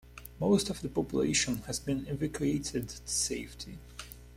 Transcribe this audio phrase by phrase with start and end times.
[0.39, 3.77] Most of the population has been evacuated to safety.